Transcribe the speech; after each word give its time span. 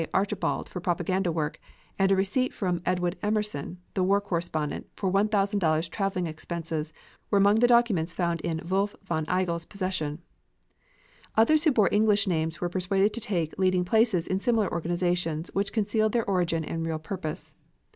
Archibald 0.15 0.67
for 0.67 0.79
propaganda 0.79 1.31
work, 1.31 1.59
and 1.99 2.11
a 2.11 2.15
receipt 2.15 2.51
from 2.55 2.81
Edwin 2.87 3.13
Emerson, 3.21 3.77
the 3.93 4.01
war 4.03 4.19
correspondent, 4.19 4.87
for 4.95 5.11
$1,000 5.11 5.89
traveling 5.91 6.25
expenses 6.25 6.91
were 7.29 7.37
among 7.37 7.59
the 7.59 7.67
documents 7.67 8.11
found 8.11 8.41
in 8.41 8.63
Wolf 8.67 8.95
von 9.03 9.27
Igel's 9.29 9.67
possession. 9.67 10.19
Others 11.37 11.65
who 11.65 11.71
bore 11.71 11.89
English 11.93 12.25
names 12.25 12.59
were 12.59 12.67
persuaded 12.67 13.13
to 13.13 13.21
take 13.21 13.59
leading 13.59 13.85
places 13.85 14.25
in 14.25 14.39
similar 14.39 14.71
organizations 14.73 15.51
which 15.53 15.71
concealed 15.71 16.13
their 16.13 16.25
origin 16.27 16.65
and 16.65 16.83
real 16.83 16.97
purpose. 16.97 17.53